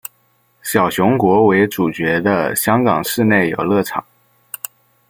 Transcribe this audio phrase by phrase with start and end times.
[0.63, 4.03] 小熊国为主角的香港室内游乐场。